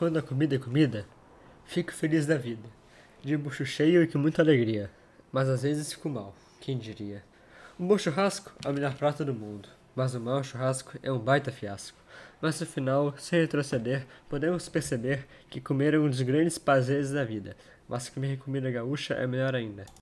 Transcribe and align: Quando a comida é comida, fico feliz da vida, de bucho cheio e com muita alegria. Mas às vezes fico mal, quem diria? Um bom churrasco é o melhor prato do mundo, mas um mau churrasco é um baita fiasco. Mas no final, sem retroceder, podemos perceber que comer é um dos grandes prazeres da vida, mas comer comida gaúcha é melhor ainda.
Quando 0.00 0.18
a 0.18 0.22
comida 0.22 0.56
é 0.56 0.58
comida, 0.58 1.04
fico 1.66 1.92
feliz 1.92 2.24
da 2.24 2.38
vida, 2.38 2.66
de 3.22 3.36
bucho 3.36 3.66
cheio 3.66 4.02
e 4.02 4.06
com 4.06 4.18
muita 4.18 4.40
alegria. 4.40 4.90
Mas 5.30 5.46
às 5.46 5.62
vezes 5.62 5.92
fico 5.92 6.08
mal, 6.08 6.34
quem 6.58 6.78
diria? 6.78 7.22
Um 7.78 7.86
bom 7.86 7.98
churrasco 7.98 8.50
é 8.64 8.70
o 8.70 8.72
melhor 8.72 8.94
prato 8.94 9.26
do 9.26 9.34
mundo, 9.34 9.68
mas 9.94 10.14
um 10.14 10.20
mau 10.20 10.42
churrasco 10.42 10.98
é 11.02 11.12
um 11.12 11.18
baita 11.18 11.52
fiasco. 11.52 11.98
Mas 12.40 12.58
no 12.58 12.66
final, 12.66 13.14
sem 13.18 13.42
retroceder, 13.42 14.06
podemos 14.26 14.70
perceber 14.70 15.26
que 15.50 15.60
comer 15.60 15.92
é 15.92 15.98
um 15.98 16.08
dos 16.08 16.22
grandes 16.22 16.56
prazeres 16.56 17.10
da 17.10 17.22
vida, 17.22 17.54
mas 17.86 18.08
comer 18.08 18.38
comida 18.38 18.70
gaúcha 18.70 19.12
é 19.12 19.26
melhor 19.26 19.54
ainda. 19.54 19.84